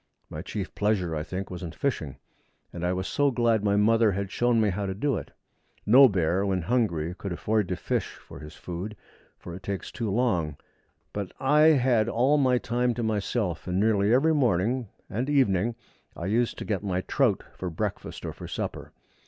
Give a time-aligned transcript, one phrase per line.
[0.31, 2.17] My chief pleasure, I think, was in fishing,
[2.73, 5.29] and I was glad my mother had shown me how to do it.
[5.85, 8.97] No bear, when hungry, could afford to fish for his food,
[9.37, 10.57] for it takes too long;
[11.13, 15.75] but I had all my time to myself, and nearly every morning and evening
[16.15, 18.93] I used to get my trout for breakfast or for supper.